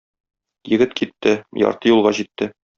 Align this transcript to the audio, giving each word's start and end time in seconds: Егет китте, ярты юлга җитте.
Егет 0.71 0.95
китте, 1.01 1.35
ярты 1.67 1.95
юлга 1.95 2.17
җитте. 2.23 2.53